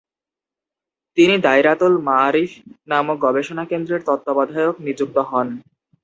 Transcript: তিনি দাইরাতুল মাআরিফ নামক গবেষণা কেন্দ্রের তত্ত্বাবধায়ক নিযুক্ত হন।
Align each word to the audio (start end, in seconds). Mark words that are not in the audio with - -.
তিনি 1.17 1.35
দাইরাতুল 1.45 1.93
মাআরিফ 2.07 2.51
নামক 2.87 3.17
গবেষণা 3.25 3.63
কেন্দ্রের 3.65 4.01
তত্ত্বাবধায়ক 4.07 4.75
নিযুক্ত 4.85 5.17
হন। 5.29 5.47